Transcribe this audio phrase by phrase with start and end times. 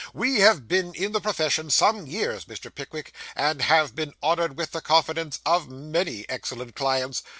[0.15, 2.73] We have been in the profession some years, Mr.
[2.73, 7.21] Pickwick, and have been honoured with the confidence of many excellent clients.